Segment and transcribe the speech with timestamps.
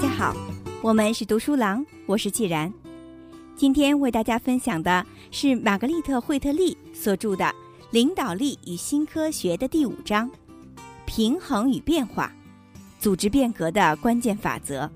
[0.00, 0.34] 大家好，
[0.80, 2.72] 我们是读书郎，我是既然。
[3.54, 7.44] 今天为大家分享的是玛格丽特·惠特利所著的
[7.90, 10.30] 《领导力与新科学》的第五章：
[11.04, 12.32] 平衡与变化，
[12.98, 14.90] 组织变革的关键法则。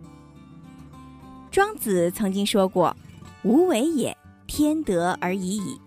[1.50, 2.96] 庄子曾经说过
[3.45, 4.16] ：“无为也，
[4.46, 5.79] 天得而已矣。”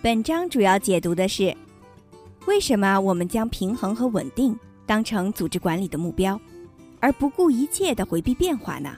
[0.00, 1.54] 本章主要解读的是，
[2.46, 6.40] 为什么我们将平衡和稳定当成组织管理的目标，
[7.04, 8.96] 而不顾一切的回避变化呢？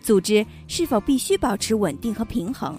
[0.00, 2.78] 组织是否必须保持稳定和平衡？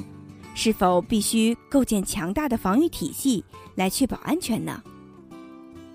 [0.55, 3.43] 是否必须构建强大的防御体系
[3.75, 4.81] 来确保安全呢？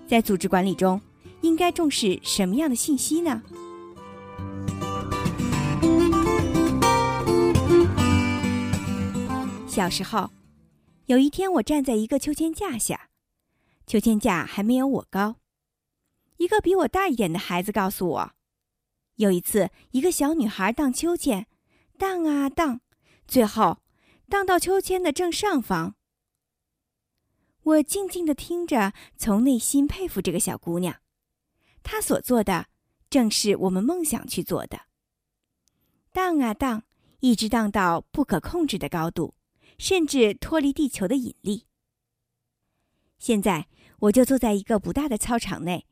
[0.05, 1.01] 在组织管理中，
[1.41, 3.41] 应该重视什么样的信息呢？
[9.65, 10.29] 小时候。
[11.07, 13.09] 有一天，我站在一个秋千架下，
[13.87, 15.37] 秋千架还没有我高。
[16.37, 18.31] 一个比我大一点的孩子告诉我，
[19.15, 21.47] 有一次，一个小女孩荡秋千，
[21.97, 22.81] 荡啊荡，
[23.27, 23.79] 最后
[24.29, 25.95] 荡到秋千的正上方。
[27.63, 31.01] 我静静的听着，从内心佩服这个小姑娘，
[31.83, 32.67] 她所做的
[33.09, 34.81] 正是我们梦想去做的。
[36.11, 36.83] 荡啊荡，
[37.19, 39.35] 一直荡到不可控制的高度。
[39.77, 41.67] 甚至脱离地球的引力。
[43.19, 43.67] 现在，
[43.99, 45.85] 我就坐在一个不大的操场内，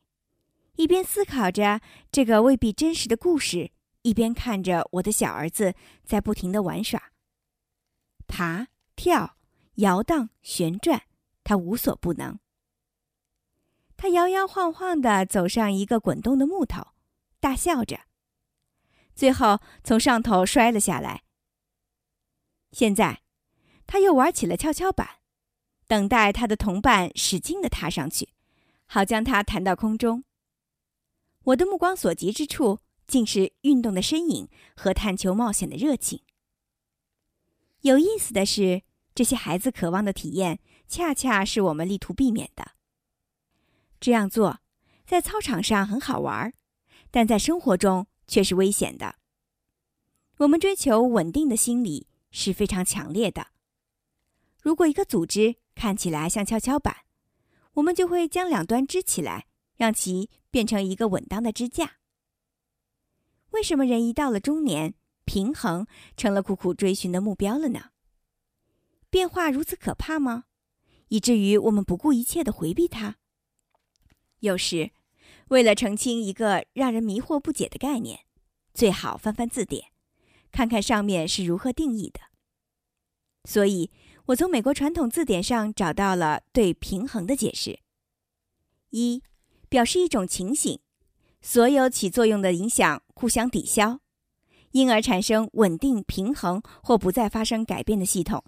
[0.75, 1.81] 一边思考着
[2.11, 5.73] 这个未必真实的故事，一边看着我的小儿子
[6.03, 7.11] 在不停的玩耍，
[8.27, 9.37] 爬、跳、
[9.75, 11.03] 摇荡、旋转，
[11.43, 12.39] 他无所不能。
[13.97, 16.87] 他摇摇晃晃的走上一个滚动的木头，
[17.39, 18.01] 大笑着，
[19.15, 21.23] 最后从上头摔了下来。
[22.71, 23.21] 现在。
[23.87, 25.07] 他又玩起了跷跷板，
[25.85, 28.29] 等待他的同伴使劲的踏上去，
[28.87, 30.23] 好将他弹到空中。
[31.45, 36.21] 我的目光所及之处，竟是运动的身影和探求冒险的热情。
[37.81, 38.81] 有意思的是，
[39.13, 42.71] 这些孩子渴望的体验，恰恰是我们力图避免的。
[43.99, 44.59] 这样做，
[45.05, 46.51] 在操场上很好玩，
[47.11, 49.17] 但在生活中却是危险的。
[50.37, 53.47] 我们追求稳定的心理是非常强烈的。
[54.61, 57.05] 如果一个组织看起来像跷跷板，
[57.73, 59.45] 我们就会将两端支起来，
[59.77, 61.97] 让其变成一个稳当的支架。
[63.49, 64.95] 为什么人一到了中年，
[65.25, 65.85] 平衡
[66.15, 67.89] 成了苦苦追寻的目标了呢？
[69.09, 70.45] 变化如此可怕吗？
[71.09, 73.17] 以至于我们不顾一切的回避它？
[74.39, 74.93] 有时，
[75.49, 78.21] 为了澄清一个让人迷惑不解的概念，
[78.73, 79.91] 最好翻翻字典，
[80.53, 82.21] 看看上面是如何定义的。
[83.43, 83.91] 所以。
[84.27, 87.81] 我从美国传统字典上找到了对平衡的解释：
[88.89, 89.21] 一，
[89.75, 90.79] 表示一种情形，
[91.41, 93.99] 所有起作用的影响互相抵消，
[94.71, 98.39] 因而产生稳定、平衡或不再发生改变的系统；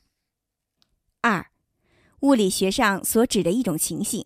[1.19, 1.51] 二，
[2.21, 4.25] 物理学上所指的一种情形，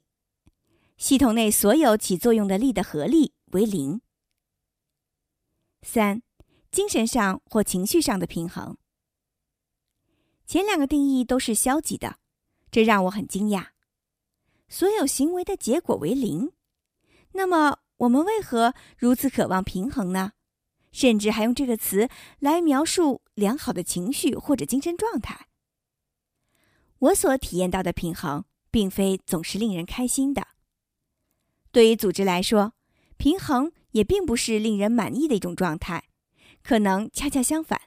[0.95, 3.99] 系统内所有起作用的力的合力为零；
[5.81, 6.21] 三，
[6.69, 8.77] 精神上或情绪上的平衡。
[10.45, 12.19] 前两个定义都是消极的，
[12.69, 13.69] 这让我很惊讶。
[14.69, 16.51] 所有行为的结果为零，
[17.33, 20.33] 那么我们为何如此渴望平衡呢？
[20.91, 22.09] 甚至还用这个词
[22.39, 25.47] 来描述良好的情绪或者精神状态。
[26.99, 30.47] 我所体验到的平衡，并非总是令人开心的。
[31.71, 32.73] 对于组织来说，
[33.15, 36.09] 平衡也并不是令人满意的一种状态，
[36.61, 37.79] 可能恰恰相反。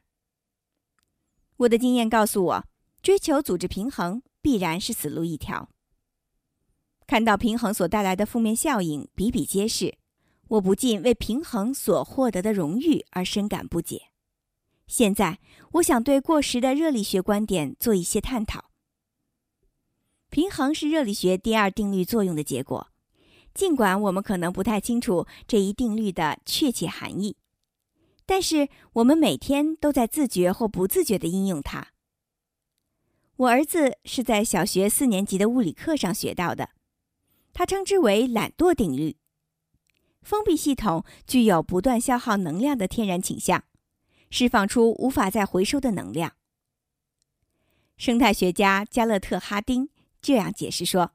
[1.59, 2.65] 我的经验告诉我，
[3.03, 5.69] 追求组织平衡必然是死路一条。
[7.07, 9.99] 看到平衡所带来的负面效应比比皆是，
[10.49, 14.09] 我不禁为平衡所获得的荣誉而深感不解。
[14.87, 15.39] 现在，
[15.73, 18.71] 我想对过时的热力学观点做一些探讨。
[20.31, 22.89] 平衡是热力学第二定律作用的结果，
[23.55, 27.37] 尽管我们可能不太清楚这一定律的确切含义。
[28.27, 31.89] 但是我们每天都在自觉或不自觉地应用它。
[33.37, 36.71] 我儿子是在小学四年级的物理课上学到的，
[37.55, 39.17] 他称之为懒惰定律。
[40.21, 43.65] 封闭系统具有不断消耗能量的天然倾向，
[44.31, 46.35] 释放出无法再回收的能量。
[47.97, 49.89] 生态学家加勒特·哈丁
[50.21, 51.13] 这样解释说：“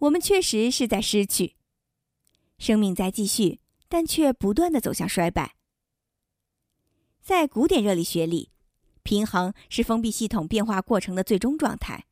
[0.00, 1.56] 我们确实是在失去，
[2.58, 5.54] 生命在继续，但却不断的走向衰败。”
[7.22, 8.50] 在古典热力学里，
[9.04, 12.04] 平衡是封闭系统变化过程的最终状态。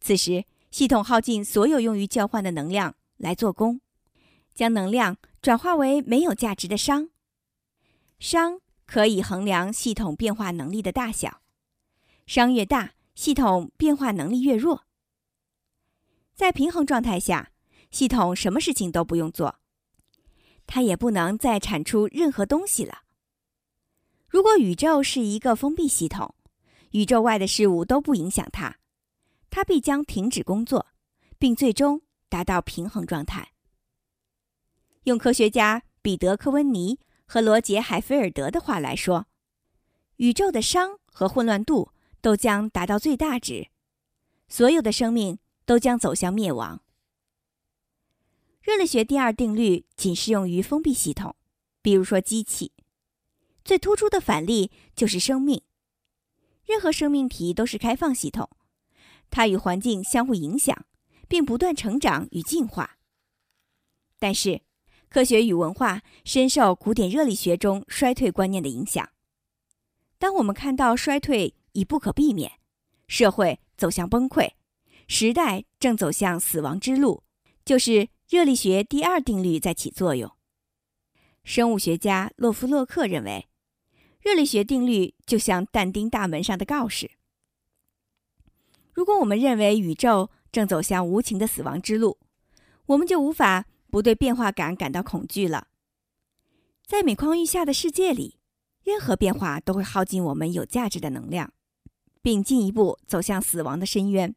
[0.00, 3.82] 此时，系统耗尽所有用于交换的能量来做功，
[4.54, 7.10] 将能量转化为没有价值的熵。
[8.18, 11.42] 熵可以衡量系统变化能力的大小，
[12.26, 14.84] 熵越大，系统变化能力越弱。
[16.34, 17.52] 在平衡状态下，
[17.90, 19.58] 系统什么事情都不用做，
[20.66, 23.02] 它也不能再产出任何东西了。
[24.26, 26.34] 如果宇宙是一个封闭系统，
[26.92, 28.78] 宇宙外的事物都不影响它，
[29.52, 30.86] 它必将停止工作，
[31.38, 32.00] 并最终
[32.30, 33.52] 达到平衡状态。
[35.02, 39.26] 用科学家彼得·科温尼和罗杰·海菲尔德的话来说，
[40.16, 41.90] 宇宙的熵和混乱度
[42.22, 43.68] 都将达到最大值，
[44.48, 46.80] 所有的生命都将走向灭亡。
[48.62, 51.36] 热力学第二定律仅适用于封闭系统，
[51.82, 52.72] 比如说机器。
[53.62, 55.62] 最突出的反例就是生命。
[56.64, 58.48] 任何生命体都是开放系统，
[59.32, 60.86] 它与环境相互影响，
[61.26, 62.98] 并不断成长与进化。
[64.20, 64.60] 但是，
[65.08, 69.08] 科学与文化深受古典热力学中衰退观念的影响。
[70.18, 72.52] 当我们看到衰退已不可避免，
[73.08, 74.52] 社会走向崩溃，
[75.08, 77.24] 时代正走向死亡之路，
[77.64, 80.30] 就是热力学第二定律在起作用。
[81.42, 83.48] 生物学家洛夫洛克认为，
[84.20, 87.10] 热力学定律就像但丁大门上的告示。
[88.92, 92.18] 如果我们认为宇宙正走向无情的死亡之路，
[92.86, 93.66] 我们就无法。
[93.92, 95.66] 不对变化感感到恐惧了。
[96.86, 98.38] 在每况愈下的世界里，
[98.82, 101.52] 任何变化都会耗尽我们有价值的能量，
[102.22, 104.34] 并进一步走向死亡的深渊。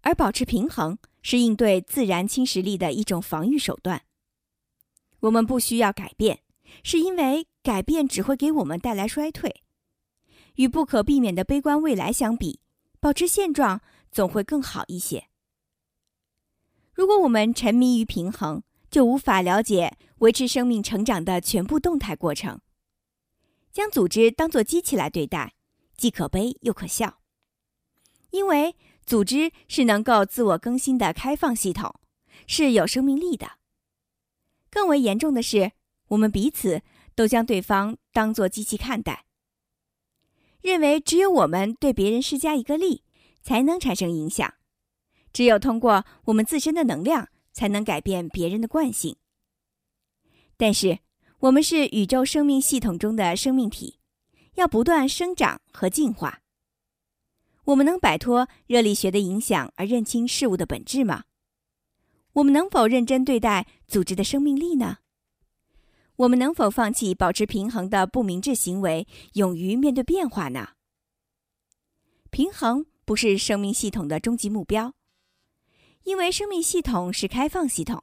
[0.00, 4.02] 而保持平衡是应对自然侵蚀力的一种防御手段。
[5.20, 6.40] 我们不需要改变，
[6.82, 9.62] 是因为改变只会给我们带来衰退。
[10.56, 12.58] 与不可避免的悲观未来相比，
[13.00, 13.80] 保持现状
[14.10, 15.28] 总会更好一些。
[16.92, 22.60] 如果我们沉迷于平衡，就无法了解维持生命成长的全部动态过程。
[23.70, 25.54] 将组织当作机器来对待，
[25.96, 27.20] 既可悲又可笑。
[28.30, 28.74] 因为
[29.06, 32.00] 组织是能够自我更新的开放系统，
[32.46, 33.52] 是有生命力的。
[34.70, 35.72] 更为严重的是，
[36.08, 36.82] 我们彼此
[37.14, 39.24] 都将对方当作机器看待，
[40.62, 43.02] 认为只有我们对别人施加一个力，
[43.42, 44.54] 才能产生影响。
[45.32, 49.16] 只有通过我们自身的能量，才能改变别人的惯性。
[50.56, 50.98] 但是，
[51.40, 54.00] 我们是宇宙生命系统中的生命体，
[54.54, 56.40] 要不断生长和进化。
[57.64, 61.24] 我们能摆脱热力学的影响而认清事物的本质吗？
[62.32, 64.98] 我们能否认真对待组织的生命力呢？
[66.18, 70.70] 我们能否放弃保持平衡的不明智行为，勇于面对变化呢？
[72.30, 74.94] 平衡不是生命系统的终极目标。
[76.02, 78.02] 因为生命系统是开放系统，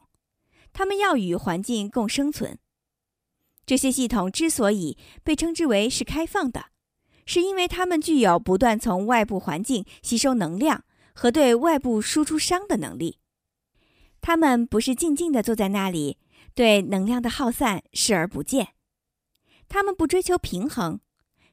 [0.72, 2.58] 它们要与环境共生存。
[3.66, 6.68] 这些系统之所以被称之为是开放的，
[7.26, 13.20] 是因为它们具有不断从外部环境吸收能量和对外部输出熵的能力。
[14.22, 16.18] 它们不是静静地坐在那里，
[16.56, 18.70] 对能量的耗散视而不见。
[19.68, 21.00] 他们不追求平衡，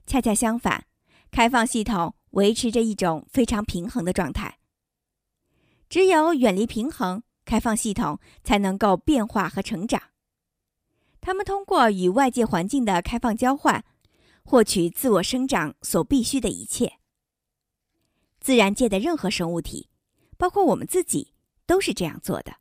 [0.07, 0.87] 恰恰相反，
[1.31, 4.59] 开放系统维持着一种非常平衡的状态。
[5.89, 10.01] 只有远离平衡，开放系统才能够变化和成长。
[11.21, 13.85] 他们通过与外界环境的开放交换，
[14.45, 16.99] 获取自我生长所必需的一切。
[18.41, 19.89] 自然界的任何生物体，
[20.37, 21.33] 包括我们自己，
[21.67, 22.57] 都是这样做的。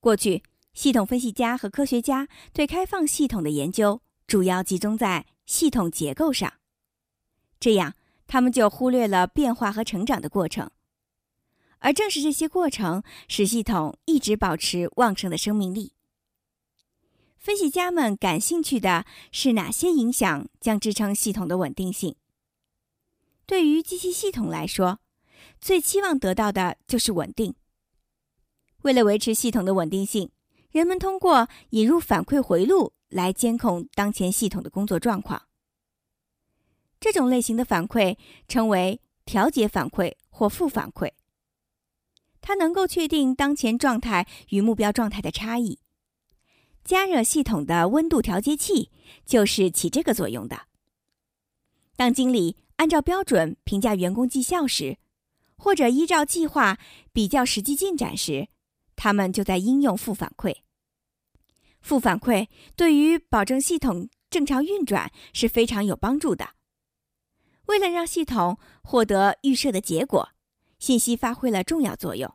[0.00, 6.52] 过去，系统分析家和科学家对开放系统的研究主要集中在系统结构上，
[7.58, 7.94] 这样
[8.26, 10.70] 他们就忽略了变化和成长的过程。
[11.80, 15.94] 而正是这些过程，使系统一直保持旺盛的生命力。
[17.36, 22.16] 分析家们感兴趣的是哪些影响将支撑系统的稳定性？
[23.46, 25.00] 对于机器系统来说，
[25.58, 27.54] 最期望得到的就是稳定。
[28.82, 30.30] 为了维持系统的稳定性，
[30.70, 35.48] 人们通过引入反馈回路来监控当前系统的工作状况。
[37.00, 41.12] 这种类型的反馈称为调节反馈或负反馈。
[42.40, 45.78] 它能够确定当前状态与目标状态的差异。
[46.82, 48.90] 加热系统的温度调节器
[49.26, 50.62] 就是起这个作用的。
[51.96, 54.98] 当经理按照标准评价员工绩效时，
[55.56, 56.78] 或者依照计划
[57.12, 58.48] 比较实际进展时，
[59.02, 60.54] 他们就在应用负反馈。
[61.80, 66.50] 负反馈对于保证系统正常运转是非常有帮助的。
[67.64, 70.30] 为了让系统获得预设的结果。
[70.78, 72.34] 信息发挥了重要作用，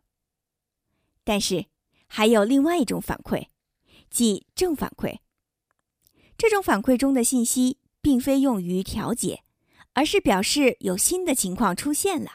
[1.24, 1.66] 但是
[2.06, 3.48] 还有另外一种反馈，
[4.12, 5.18] 即正反馈。
[6.38, 9.44] 这种反馈中的信息并非用于调节，
[9.94, 12.34] 而是表示有新的情况出现了，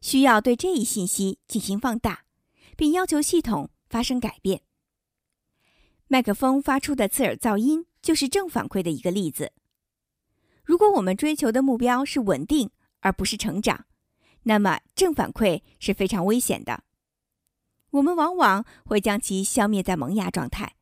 [0.00, 2.24] 需要对这一信息进行放大，
[2.80, 4.62] 并要求系统发生改变。
[6.08, 9.52] 麦克风发出的刺耳噪音就是正反馈的一个例子。
[10.64, 12.70] 如果我们追求的目标是稳定
[13.00, 13.84] 而不是成长，
[14.44, 16.84] 那么正反馈是非常危险的。
[17.90, 20.76] 我们往往会将其消灭在萌芽状态。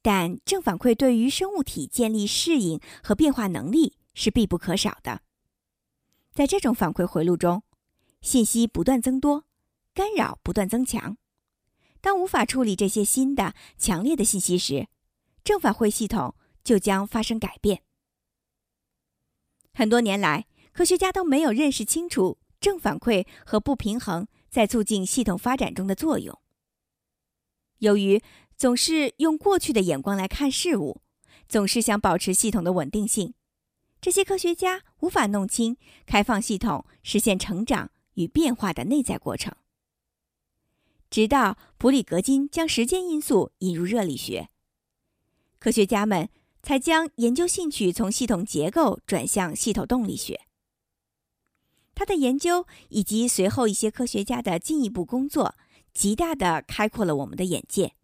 [0.00, 5.22] 但正反馈对于生物体建立适应和变化能力是必不可少的。
[6.32, 7.64] 在这种反馈回路中，
[8.20, 9.44] 信息不断增多，
[9.94, 11.16] 干扰不断增强。
[12.00, 14.86] 当无法处理这些新的强烈的信息时，
[15.42, 17.82] 正反馈系统就将发生改变。
[19.74, 26.38] 很多年来，科学家都没有认识清楚正反馈和不平衡在促进系统发展中的作用。
[27.78, 28.20] 由于
[28.56, 31.00] 总是用过去的眼光来看事物，
[31.48, 33.34] 总是想保持系统的稳定性。
[34.00, 35.76] 这些科学家无法弄清
[36.06, 39.54] 开放系统实现成长与变化的内在过程。
[41.10, 44.48] 直到普里格金将时间因素引入热力学，
[45.58, 46.28] 科学家们
[46.62, 50.40] 才将研究兴趣从系统结构转向系统动力学。
[51.94, 55.56] 他的研究以及随后一些科学家的进一步工作，
[55.92, 57.94] 极大的开阔了我们的眼界。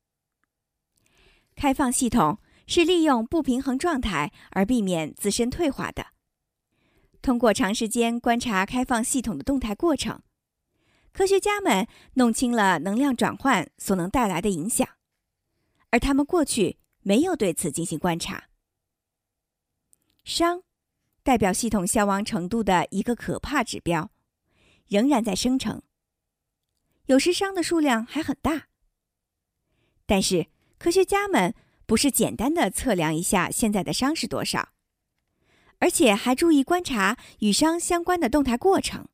[1.54, 6.06] 开放系统是利用不平衡状态而避免自身退化的。
[7.22, 10.20] 通过长时间观察开放系统的动态过程，
[11.14, 14.86] 科学家们弄清了能量转换所能带来的影响，
[15.90, 18.48] 而他们过去没有对此进行观察。
[20.24, 20.64] 熵，
[21.22, 24.10] 代表系统消亡程度的一个可怕指标，
[24.88, 25.80] 仍然在生成。
[27.06, 28.66] 有时熵的数量还很大，
[30.04, 30.48] 但是。
[30.76, 31.54] 科学家们
[31.86, 34.70] 不是简单的测量一下现在的熵是多少，
[35.78, 39.08] 而且还注意观察与熵相关的动态过程，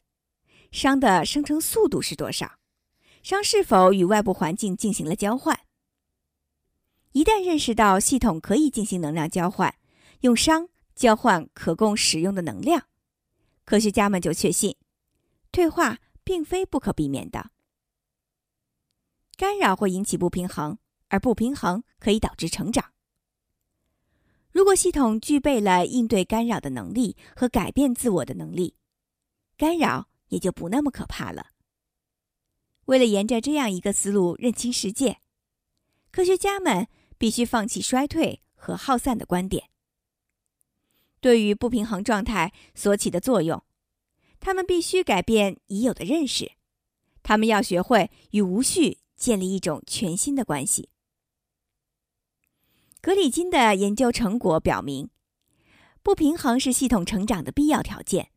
[0.73, 2.59] 熵的生成速度是多少，
[3.23, 5.59] 熵是否与外部环境进行了交换。
[7.13, 9.75] 一旦认识到系统可以进行能量交换，
[10.21, 12.87] 用熵交换可供使用的能量，
[13.65, 14.77] 科学家们就确信，
[15.51, 17.51] 退化并非不可避免的。
[19.37, 20.79] 干扰会引起不平衡。
[21.13, 22.93] 而不平衡可以导致成长。
[24.53, 28.77] 如果系统具备了应对干扰的能力和改变自我的能力，
[29.57, 31.51] 干扰也就不那么可怕了。
[32.87, 35.21] 为了沿着这样一个思路认清世界，
[36.11, 39.71] 科学家们必须放弃衰退和耗散的观点。
[41.21, 43.63] 对于不平衡状态所起的作用，
[44.41, 46.53] 他们必须改变已有的认识。
[47.23, 50.89] 他们要学会与无序建立一种全新的关系。
[53.03, 55.11] 格里金的研究成果表明，
[56.03, 58.31] 不平衡是系统成长的必要条件。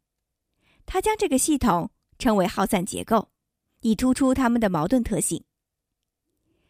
[0.86, 3.30] 他将这个系统称为耗散结构，
[3.82, 5.44] 以突出它们的矛盾特性。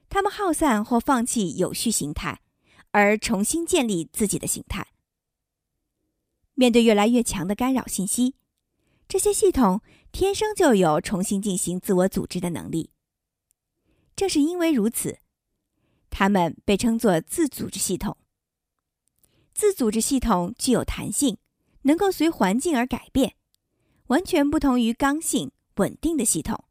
[0.09, 2.41] 它们耗散或放弃有序形态，
[2.91, 4.87] 而重新建立自己的形态。
[6.53, 8.35] 面对越来越强的干扰信息，
[9.07, 12.91] 这些系统天生就有重新进行自我组织的能力。
[14.15, 15.19] 正是因为如此。
[16.15, 18.15] 它们被称作自组织系统。
[19.51, 21.39] 自组织系统具有弹性，
[21.81, 23.35] 能够随环境而改变，
[24.07, 26.65] 完全不同于刚性稳定的系统。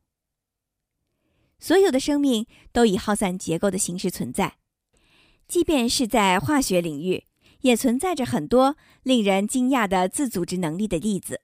[1.58, 4.58] 所有的生命都以耗散结构的形式存在，
[5.46, 7.24] 即便是在化学领域，
[7.60, 11.42] 也存在着很多令人惊讶的自组织能力的例子。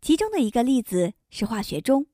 [0.00, 2.06] 其中的一个例子是化学中，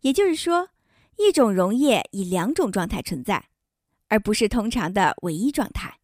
[0.00, 0.70] 也就是说，
[1.18, 3.48] 一种溶液以两种状态存在。
[4.08, 5.98] 而不是通常的唯一状态。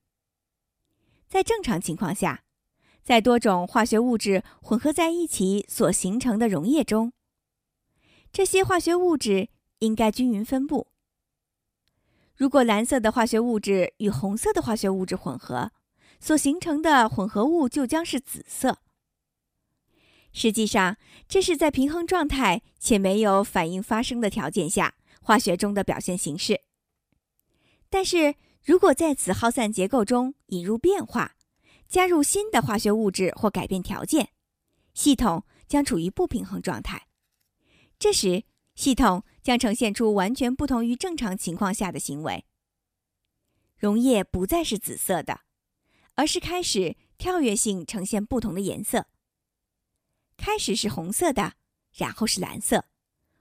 [1.29, 2.42] 在正常情况下，
[3.03, 7.13] 在多种化学物质混合在一起所形成的溶液中，
[8.33, 9.49] 这些化学物质
[9.81, 10.87] 应该均匀分布。
[12.37, 15.73] 如果蓝色的化学物质与红色的化学物质混合，
[16.19, 18.79] 所形成的混合物就将是紫色。
[20.33, 20.97] 实际上，
[21.29, 26.63] 这是在平衡状态且没有反应发生的条件下，化学中的表现形式。
[27.91, 31.35] 但是如果在此耗散结构中引入变化，
[31.93, 34.31] 加入新的化学物质或改变条件，
[34.95, 37.07] 系统将处于不平衡状态。
[37.99, 38.45] 这时，
[38.75, 42.47] 系统将呈现出完全不同于正常情况下的行为。
[43.77, 45.41] 溶液不再是紫色的，
[46.15, 49.07] 而是开始跳跃性呈现不同的颜色。
[50.39, 51.57] 开始是红色的，
[51.93, 52.87] 然后是蓝色，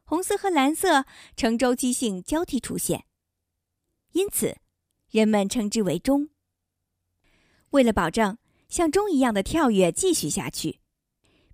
[0.04, 1.06] 红色和蓝色
[1.38, 3.06] 呈周期性交替出现。
[4.12, 4.58] 因此，
[5.10, 6.32] 人们称之为钟。
[7.70, 8.38] 为了保证
[8.72, 10.80] 像钟一样的跳跃继续下去，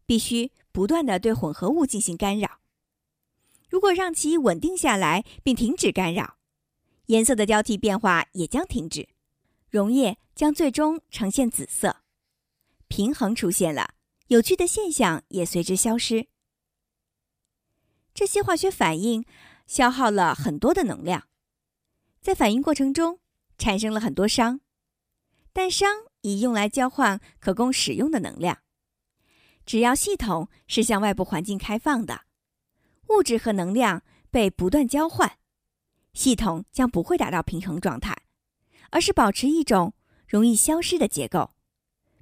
[0.05, 2.59] 必须不断的对混合物进行干扰。
[3.69, 6.37] 如果让其稳定下来并停止干扰，
[7.07, 9.09] 颜色的交替变化也将停止，
[9.69, 12.03] 溶液将最终呈现紫色。
[12.87, 13.95] 平衡出现了，
[14.27, 16.27] 有趣的现象也随之消失。
[18.13, 19.25] 这些化学反应
[19.65, 21.27] 消耗了很多的能量，
[22.21, 23.19] 在反应过程中
[23.57, 24.59] 产生了很多熵，
[25.51, 28.59] 但熵以用来交换可供使用的能量。
[29.65, 32.21] 只要系统是向外部环境开放的，
[33.09, 35.37] 物质和能量被不断交换，
[36.13, 38.15] 系统将不会达到平衡状态，
[38.89, 39.93] 而是保持一种
[40.27, 41.53] 容易消失的结构。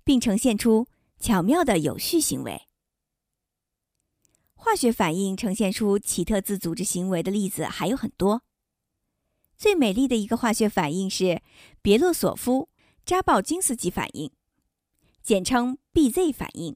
[0.05, 0.87] 并呈现出
[1.19, 2.67] 巧妙的有序行为。
[4.53, 8.43] 化学反应呈现出奇特自组织行为的例子还有很多。
[9.57, 11.41] 最美丽的一个化学反应是
[11.81, 12.69] 别洛索夫
[13.05, 14.31] 扎鲍金斯基反应，
[15.21, 16.75] 简称 BZ 反应。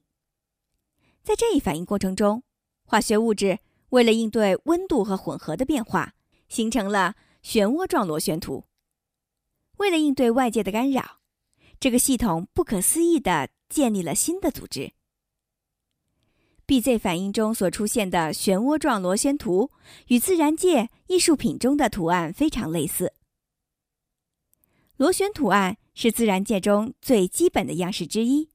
[1.24, 2.44] 在这一反应过程中，
[2.84, 3.58] 化学物质
[3.90, 6.14] 为了应对温度和混合的变化，
[6.48, 8.66] 形成了漩涡状螺旋图。
[9.78, 11.18] 为了应对外界的干扰。
[11.80, 14.92] 这个系统不可思议地建立了新的组织。
[16.68, 19.72] BZ 反应中所出现的漩涡状螺旋图
[20.08, 23.14] 与自然界艺术品中的图案非常类似。
[24.98, 28.52] 螺旋图案是自然界中最基本的样式之一。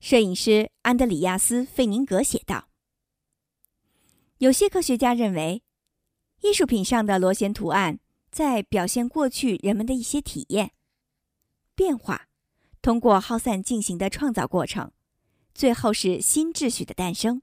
[0.00, 2.70] 摄影师安德里亚斯·费宁格写道
[4.38, 5.62] ：“有些科学家认为，
[6.40, 8.00] 艺术品上的螺旋图案
[8.32, 10.72] 在表现过去人们的一些体验、
[11.76, 12.26] 变化。”
[12.82, 14.90] 通过耗散进行的创造过程，
[15.54, 17.42] 最后是新秩序的诞生。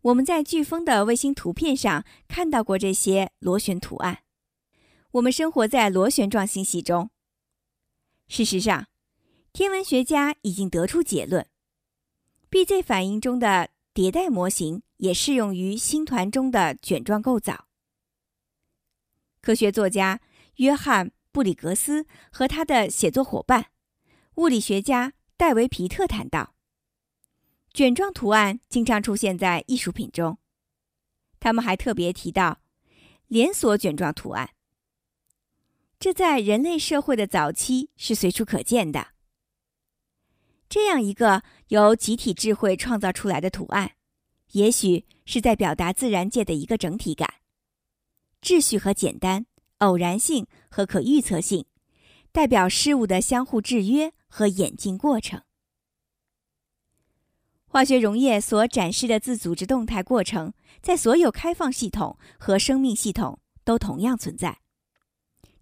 [0.00, 4.22] 我们在飓风的卫星图片上看到过这些螺旋图案。
[5.10, 7.10] 我们生活在螺旋状星系中。
[8.30, 8.86] 事实上，
[9.52, 11.48] 天文学家已经得出结论
[12.48, 17.66] ：BZ 反应中的迭代模型也适用于星团中的卷状构造。
[19.40, 20.20] 科学作家
[20.58, 23.72] 约翰·布里格斯和他的写作伙伴。
[24.36, 26.54] 物理学家戴维·皮特谈到，
[27.74, 30.38] 卷状图案经常出现在艺术品中。
[31.40, 32.60] 他们还特别提到
[33.26, 34.50] 连锁卷状图案，
[36.00, 39.08] 这在人类社会的早期是随处可见的。
[40.68, 43.92] 这样一个由集体智慧创造出来的图案，
[44.52, 47.28] 也许是在表达自然界的一个整体感：
[48.42, 49.46] 秩序和简单，
[49.78, 51.66] 偶然性和可预测性，
[52.32, 54.12] 代表事物的相互制约。
[54.32, 55.42] 和演进过程，
[57.66, 64.60] 化学溶液所展示的自组织动态过程，在所有开放系统和生命系统都同样存在。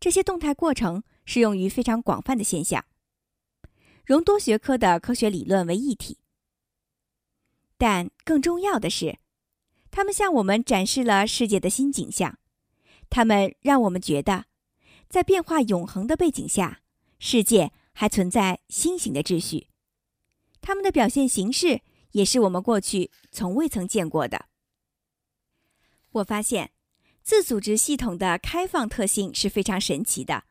[0.01, 2.85] 这些动态过程适用于非常广泛的现象，
[4.05, 6.19] 融多学科的科学理论为一体。
[7.77, 9.19] 但更重要的是，
[9.91, 12.39] 他们向我们展示了世界的新景象。
[13.11, 14.47] 他们让我们觉得，
[15.09, 16.81] 在变化永恒的背景下，
[17.19, 17.73] 世界。
[18.01, 19.71] 还存在新型的秩序，
[20.61, 21.83] 它们的表现形式
[22.13, 24.47] 也是我们过去从未曾见过的。
[26.13, 26.71] 我发现，
[27.29, 30.45] 自组织系统的开放特性是非常神奇的，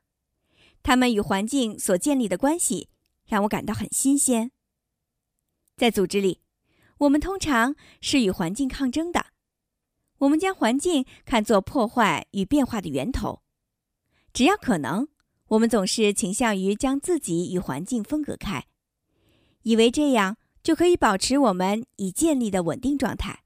[0.83, 2.89] 它们与环境所建立的关系
[3.25, 4.51] 让我感到很新鲜。
[5.75, 6.43] 在组织里，
[6.99, 9.25] 我们通常是与环境抗争的，
[10.19, 13.41] 我们将环境看作破坏与变化的源头，
[14.31, 15.07] 只要可能。
[15.47, 18.67] 我们总是倾向于将自己与环境分隔开，
[19.63, 23.41] 以为这样就可以保持我们已建立的稳定状态。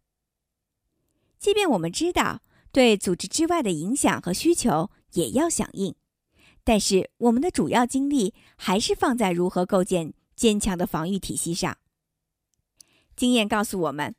[1.40, 5.96] 即便我们知道对组织之外的影响和需求也要响应，
[6.64, 11.78] 但是我们的主要精力还是放在如何构建坚强的防御体系上。
[13.16, 14.16] 经验告诉我们，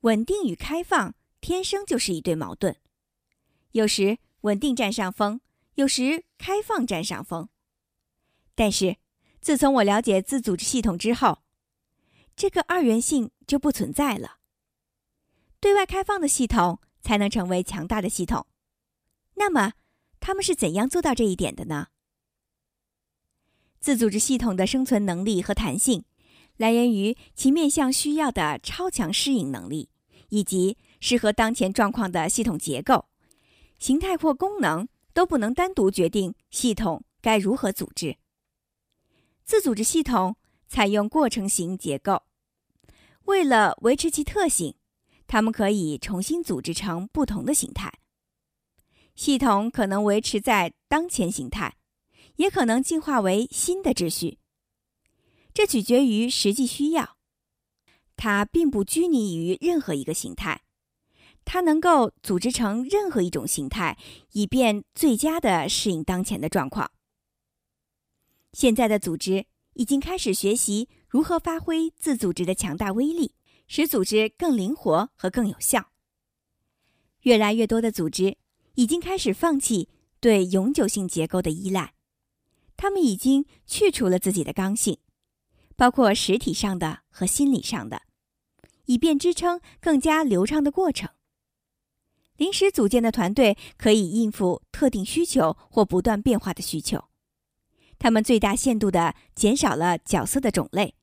[0.00, 2.76] 稳定与开放天生就是一对矛盾，
[3.72, 5.40] 有时稳定占上风。
[5.76, 7.50] 有时开放占上风，
[8.54, 8.96] 但是
[9.42, 11.42] 自从我了解自组织系统之后，
[12.34, 14.38] 这个二元性就不存在了。
[15.60, 18.44] 对外开放的系统才能成为强大的系统。
[19.34, 19.74] 那么，
[20.18, 21.86] 他们是怎样做到这一点的呢？
[23.78, 26.04] 自组织系统的生存能力和弹性，
[26.56, 29.88] 来源于其面向需要的超强适应能力，
[30.30, 33.06] 以及适合当前状况的系统结构、
[33.78, 34.88] 形态或功能。
[35.16, 38.18] 都不能单独决定系统该如何组织。
[39.46, 40.36] 自组织系统
[40.68, 42.24] 采用过程型结构，
[43.24, 44.75] 为了维持其特性，
[45.26, 47.92] 它们可以重新组织成不同的形态。
[49.14, 51.76] 系统可能维持在当前形态，
[52.36, 54.38] 也可能进化为新的秩序。
[55.54, 57.16] 这取决于实际需要。
[58.14, 60.62] 它并不拘泥于任何一个形态，
[61.44, 63.98] 它能够组织成任何一种形态，
[64.32, 66.90] 以便最佳的适应当前的状况。
[68.52, 73.34] 现在的组织已经开始学习如何发挥自组织的强大威力，
[73.66, 75.92] 使组织更灵活和更有效。
[77.22, 78.36] 越来越多的组织
[78.74, 79.88] 已经开始放弃
[80.20, 81.94] 对永久性结构的依赖，
[82.76, 84.98] 他们已经去除了自己的刚性，
[85.74, 88.02] 包括实体上的和心理上的。
[88.86, 91.10] 以便支撑更加流畅的过程。
[92.36, 97.06] 临时组建的团队可以应付特定需求或不断变化的需求。
[97.98, 100.94] 他们最大限度地减少了角色的种类。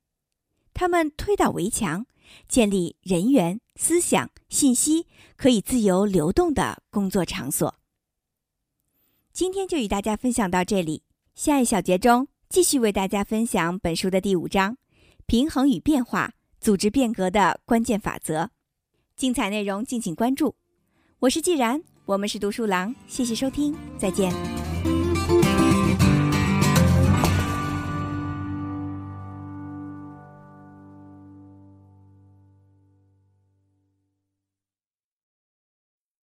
[0.74, 2.06] 他们推倒围墙，
[2.48, 7.76] 建立人员、思想、信息可以自由流动的工作场所。
[9.32, 11.04] 今天就与大家分享到这里。
[11.36, 14.78] 下一小节中继续为大家分享本书的第五章：
[15.26, 16.34] 平衡与变化。
[16.60, 18.50] 组织变革的关键法则，
[19.18, 20.56] 精彩内容敬请关注。
[21.20, 24.63] 我是既然，我们是读书郎，谢谢收听，再见。